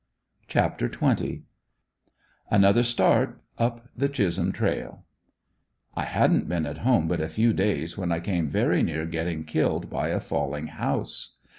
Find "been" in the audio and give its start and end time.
6.49-6.65